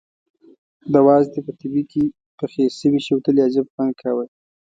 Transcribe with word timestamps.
د 0.93 0.95
وازدې 1.07 1.39
په 1.45 1.51
تبي 1.59 1.83
کې 1.91 2.03
پخې 2.39 2.63
شوې 2.79 2.99
شوتلې 3.07 3.41
عجب 3.47 3.65
خوند 3.73 3.93
کاوه. 4.01 4.25